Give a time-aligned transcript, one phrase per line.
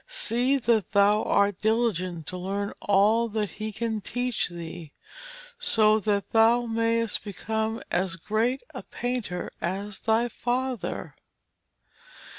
[0.07, 4.93] See that thou art diligent to learn all that he can teach thee,
[5.59, 11.13] so that thou mayest become as great a painter as thy father.'